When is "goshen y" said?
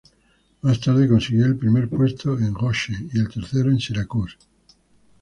2.53-3.19